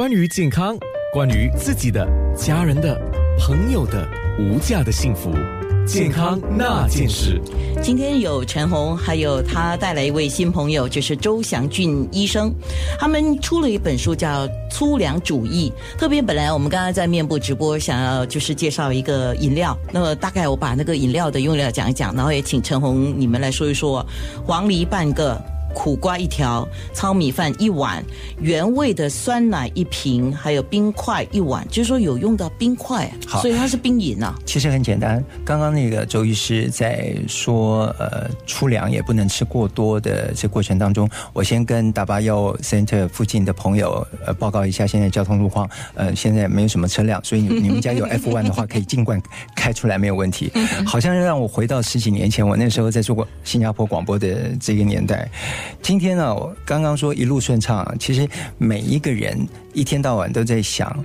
[0.00, 0.78] 关于健康，
[1.12, 2.98] 关于自己的、家人的、
[3.38, 5.30] 朋友的无价的幸福，
[5.86, 7.38] 健康那件事。
[7.82, 12.50] 今天有陈红，还有他带来一位新朋友，就是周祥俊医生。
[12.98, 15.70] 他们出了一本书，叫《粗粮主义》。
[16.00, 19.76] 特别本来我们刚刚在面部直播，想要就是介绍一个饮料。
[19.92, 24.02] 那么大概我把那个饮料的用料讲一讲，然后也请陈红你们来说一说
[24.46, 25.38] 黄梨半个。
[25.74, 28.04] 苦瓜一条，糙米饭一碗，
[28.40, 34.34] 原味的酸奶一瓶，还有冰块一碗，就是说有用到冰块，好所以它是冰饮啊。
[34.44, 49.20] 其实很简单，刚刚那个周医师在说，呃，粗粮也不能吃过多的这过程当中，我先跟大巴药 Center 附近的朋友呃报告一下现在交通路况，呃，现在没有什么车辆，所以你你们家有 F one 的话，可以尽管
[49.60, 50.50] 开出来没有问题。
[50.86, 55.28] 好像让我回到十几年前，我那时候在做过新加坡广播的这个年代。
[55.82, 61.04] 今天呢，我刚刚说一路顺畅，其实每一个人一天到晚都在想。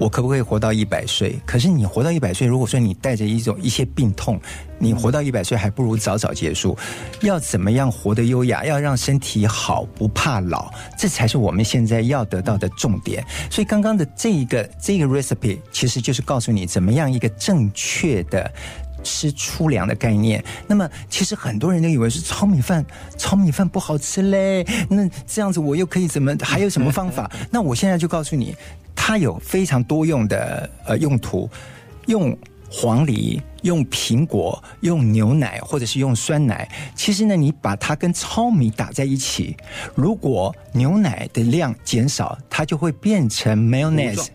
[0.00, 1.38] 我可不可以活到一百岁？
[1.44, 4.40] 可是你活到一百岁，如果说你带着一种一些病痛，
[4.78, 6.74] 你活到一百岁还不如早早结束。
[7.20, 8.64] 要怎么样活得优雅？
[8.64, 13.22] 要让身体好，不怕老，这才是我们现在要得到的重点。
[13.50, 18.50] 所以刚刚的这一个这个 recipe 其实就是告诉你怎么样一个正确的。
[19.02, 22.84] 吃粗粮的概念，那么其实很多人都以为是糙米饭，
[23.16, 24.64] 糙米饭不好吃嘞。
[24.88, 26.36] 那这样子我又可以怎么？
[26.42, 27.30] 还有什么方法？
[27.50, 28.54] 那我现在就告诉你，
[28.94, 31.48] 它有非常多用的呃用途，
[32.06, 32.36] 用
[32.70, 36.68] 黄梨、用苹果、用牛奶或者是用酸奶。
[36.94, 39.56] 其实呢，你把它跟糙米打在一起，
[39.94, 44.28] 如果牛奶的量减少，它就会变成 mayonnaise。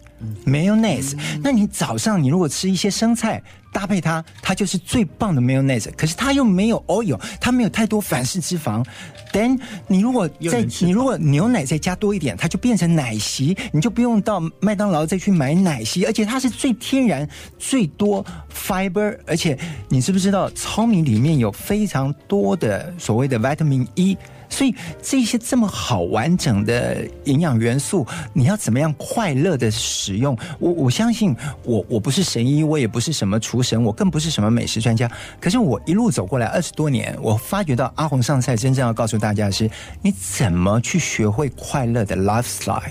[0.46, 1.14] mayonnaise，
[1.44, 5.90] 那你早上你如果吃一些生菜搭配它，它就是最棒的 mayonnaise。
[5.98, 8.86] 可是它又没有 oil，它没有太多反式脂肪。
[9.34, 17.28] then 你如果再你如果牛奶再加多一点，它就变成奶昔，你就不用到麦当劳再去买奶昔，而且它是最天然、
[17.60, 19.58] 最多 fiber，而且
[19.90, 24.18] 你知不知道糙米里面有非常多的所谓的 vitamin E。
[24.50, 30.38] 所以这些这么好完整的营养元素，你要怎么样快乐的使用？
[30.60, 35.10] 我我相信，我我不是神医，我也不是什么厨神，我更不是什么美食专家。
[35.40, 39.70] 可是我一路走过来二十多年，我发觉到阿红上菜真正要告诉大家的是，
[40.02, 42.82] 你怎么去学会快乐的 lifestyle。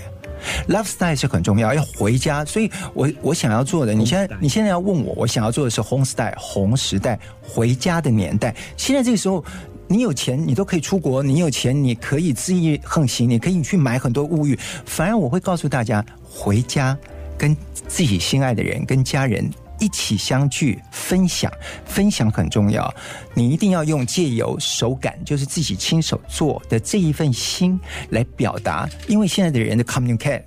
[0.67, 2.45] lifestyle 是很重要，要回家。
[2.45, 8.55] 所以我我想要做的，你现在你现在要问我，我想要做的是 home style 红时代回家的年代。
[8.77, 9.43] 现在这个时候。
[9.87, 14.57] 你有钱，你都可以出国；你有钱，你可以恣意横行，你可以去买很多物欲。
[14.85, 16.97] 反而我会告诉大家，回家
[17.37, 17.55] 跟
[17.87, 19.47] 自己心爱的人、跟家人
[19.79, 21.51] 一起相聚，分享，
[21.85, 22.91] 分享很重要。
[23.33, 27.79] 你一定要用借由手感，就是自己亲手做的这一份心
[28.09, 30.41] 来表达，因为现在的人的 communicate。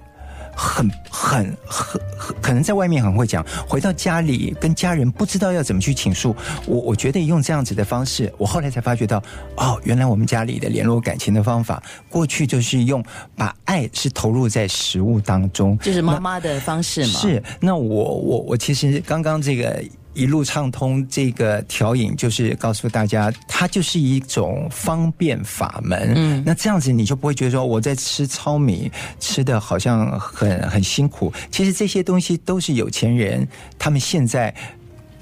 [0.59, 6.35] 很很很很，可能在外面很会讲，回到家里跟家人不知道要怎么去倾诉。
[6.67, 9.23] 我我觉得用这样子的方式，我后来才发觉到，
[9.57, 13.03] 哦，原来我们家里的联络感情的方法，过去就是用
[13.37, 17.21] 把爱是投入在食物当中，就是妈妈的方式嘛。
[17.21, 19.81] 是，那我我我其实刚刚这个。
[20.19, 26.13] 一路畅通这个调饮，就是告诉大家，它就是一种方便法门。
[26.17, 28.91] 嗯，那这样子你就不会觉得说我在吃糙米，
[29.21, 31.33] 吃的好像很很辛苦。
[31.53, 33.47] 其实这些东西都是有钱人
[33.79, 34.53] 他们现在。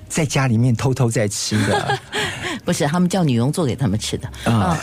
[0.09, 1.99] 在家里面偷偷在吃的，
[2.65, 4.79] 不是他们叫女佣做给他们吃的啊。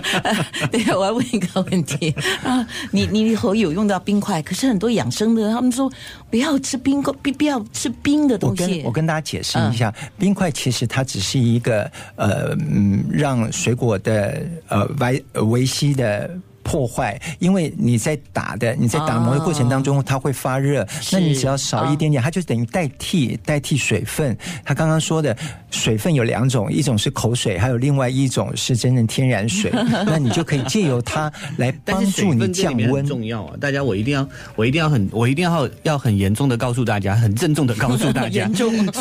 [0.70, 5.90] 对，我要问一个问题啊，你你以后有用到冰块，可是很多养生的他们说
[6.30, 8.62] 不要吃冰块，不不要吃冰的东西。
[8.62, 16.30] 我跟我跟大家解释一下，冰块其实它只是一个呃嗯，让水果的呃维维 C 的。
[16.62, 20.86] 破坏，因为你在打的，你在打磨的过程当中，它会发热。
[21.12, 24.36] 那你只要少一点点，它就等于代替代替水分。
[24.64, 25.36] 他刚刚说的
[25.70, 29.70] 水分有两种，一种是口水，还有另外一种是真正天然水。
[30.06, 33.04] 那你就可以借由它来帮助你降温。
[33.06, 33.56] 重要啊！
[33.60, 38.48] 大家，我一定要，我一定要很，我一定要要很严重的告诉大家， 很郑重的告诉大家，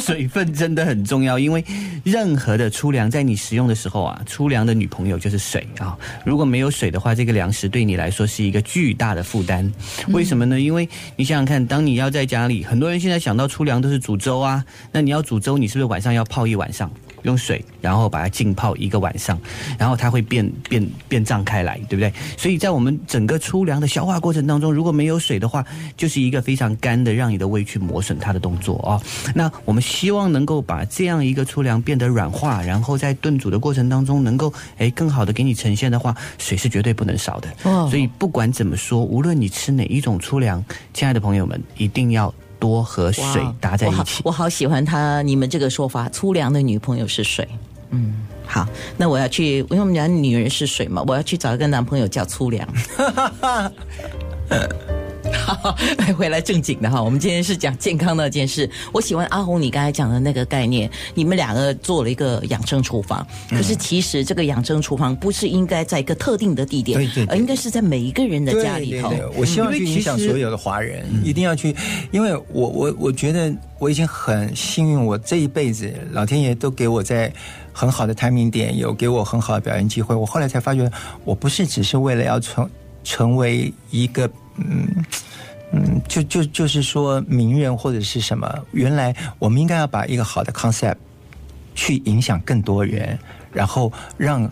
[0.02, 1.38] 水分真的很重要。
[1.38, 1.64] 因为
[2.10, 5.98] 任何的粗粮在你食用的时候啊，粗粮的女朋友就是水啊。
[6.26, 7.70] 如果没有水的话，这个粮食。
[7.70, 9.72] 对你来说是一个巨大的负担，
[10.08, 10.60] 为什么呢？
[10.60, 16.90] 因为你想想看，当你要在家里，很多人现在想到粗粮都是煮粥啊，那你要煮粥，你是不是晚上要泡一晚上？
[17.24, 19.40] 用水，然后把它浸泡一个晚上，
[19.78, 22.12] 然后它会变变变胀开来，对不对？
[22.38, 25.66] 所以在我们整个粗粮的消化过程当中，如果没有水的话，
[25.98, 29.02] 就是一个非常干的，让你的胃去磨损它的动作哦。
[29.34, 37.50] 那我们希望能够把这样一个粗粮变得软化，然后在炖煮的过程当中能够诶更好的给你呈现的话，水是绝对不能少的。
[37.64, 40.64] 哦所以不管怎么说，无论你吃哪一种粗粮，
[40.94, 44.22] 亲爱的朋友们，一定要多和水搭在一我好起。
[44.26, 47.48] 我好喜欢他你们这个说法，粗粮的女朋友是水。
[47.92, 48.14] 嗯，
[48.46, 48.68] 好，
[48.98, 52.68] 那我要去，因为我们讲女人是水嘛，我要去找一个男朋友叫粗粮。
[55.56, 55.76] 好，
[56.16, 58.70] 回来正经的哈，我们今天是讲健康那件事。
[58.92, 69.10] 我喜欢阿红你刚才讲的那个概念，你们两个做了一个养生厨房，可是其实这个养生厨房不是应该在一个特定的地点，对对对而应该是在每一个人的家里头。
[69.10, 71.76] 对对对我希望去影响所有的华人，一定要去，
[72.12, 77.32] 因为我我我觉得我已经很幸运，我这一辈子老天爷都给我在
[77.74, 80.14] 很好的 timing 点，有给我很好的表演机会。
[80.14, 80.90] 我后来才发觉，
[81.26, 82.70] 我不是只是为了要成
[83.04, 84.88] 成为一个嗯。
[85.72, 90.96] 嗯，就就就是说名人或者是什么，原来我们应该要把一个好的 concept
[91.76, 93.18] 去影响更多人，
[93.52, 94.50] 然后让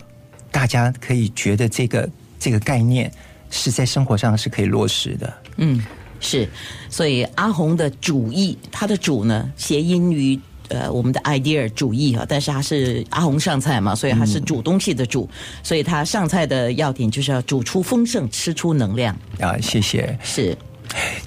[0.50, 3.12] 大家可以觉得这个这个概念
[3.50, 5.32] 是在生活上是可以落实的。
[5.56, 5.82] 嗯，
[6.20, 6.48] 是，
[6.88, 10.38] 所以阿红的主意，他的主呢，谐音于
[10.68, 15.28] 呃我们的 idea 主义啊，但是他是阿红上菜嘛，所以他是煮东西的煮，
[15.62, 19.16] 所以他上菜的要点就是要煮出丰盛，吃出能量。
[19.40, 20.16] 啊，谢谢。
[20.22, 20.56] 是，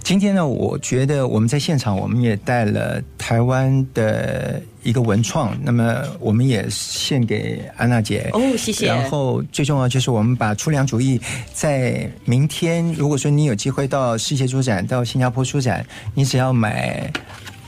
[0.03, 8.29] 今天呢，我觉得我们在现场，我们也带了台湾的一个文创，那么我们也献给安娜姐。
[8.33, 11.19] 哦谢谢然后最重要就是我们把粗粮主义
[11.53, 17.11] 在明天，如果说你有机会到世界书展、到新加坡书展，你只要买。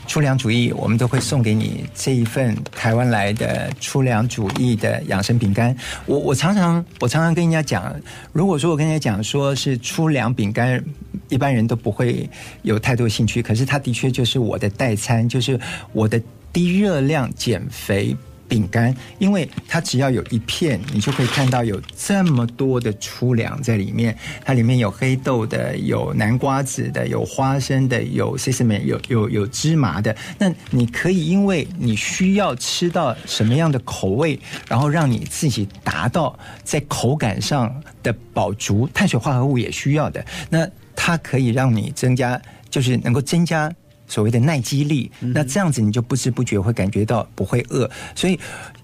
[0.06, 5.74] 粗粮主义，我们都会送给你这一份台湾来的粗粮主义的养生饼干。
[6.06, 7.94] 我我常常我常常跟人家讲，
[8.32, 10.82] 如果说我跟人家讲说是粗粮饼干，
[11.28, 12.28] 一般人都不会
[12.62, 13.42] 有太多兴趣。
[13.42, 15.58] 可是它的确就是我的代餐，就是
[15.92, 16.20] 我的
[16.52, 18.16] 低热量减肥。
[18.48, 24.16] 饼干，因为它只要有一片，你就可以看到有这么多的粗粮在里面。
[24.44, 30.14] 它里面有黑豆的，有南瓜子的，有花生的，有 sesame，有有有芝麻的。
[30.38, 34.38] 那你可以，因为你需要吃到什么样的口味，
[34.68, 40.24] 然后让你自己达到在口感上的饱足，碳水化合物也需要的。
[40.50, 43.72] 那它可以让你增加，就是能够增加。
[44.06, 47.90] 所谓的耐饥力，那这样子你就不知不觉会感觉到不会饿。
[48.14, 48.38] 所以，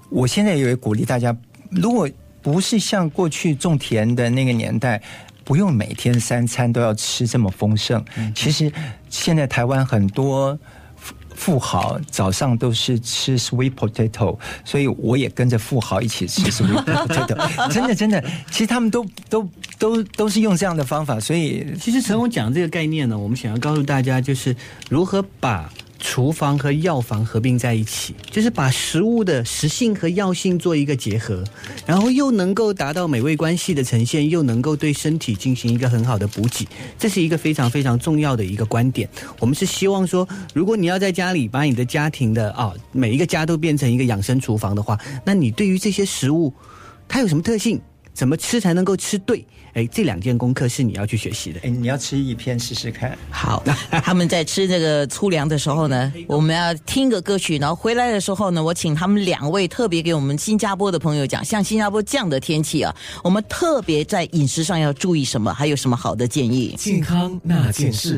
[0.09, 1.37] 我现在也会鼓励大家，
[1.71, 2.09] 如果
[2.43, 5.03] 不是像过去种田的那个年代，
[5.45, 8.05] 不用每天三餐都要吃这么丰盛。
[8.35, 8.73] 其实
[9.09, 10.59] 现在台湾很多。
[11.41, 17.73] 富豪早上都是吃 sweet potato，所以我也跟着富豪一起吃 sweet potato。
[17.73, 19.49] 真的真的，其实他们都都
[19.79, 24.55] 都都是用这样的方法，所以其实陈红讲这个概念呢，我们想要告诉大家，就是
[24.91, 31.44] 如何把厨房和药房合并在一起，就是把食物的食性和药性做一个结合，
[31.87, 36.67] 然后又能够达到美味关系的呈现，又能够对身体进行一个很好的补给，
[36.99, 39.08] 这是一个非常非常重要的一个观点。
[39.38, 46.52] 我们是希望说，如果你要在家里把你的家庭的啊、每一个家都变成一个养生厨房的话，那你对于这些食物
[47.06, 47.81] 它有什么特性？
[48.12, 49.45] 怎么吃才能够吃对？
[49.73, 51.61] 哎，这两件功课是你要去学习的。
[51.62, 53.17] 哎，你要吃一片试试看。
[53.31, 53.62] 好，
[54.03, 62.93] 他们在吃这个粗粮的时候呢， 我们要听个歌曲，然后回来的时候呢，我请他们两位特别给我们新加坡的朋友讲，像新加坡这样的天气啊，
[63.23, 66.75] 我们特别在饮食上要注意什么，还有什么好的建议？
[66.77, 68.09] 健康那件事。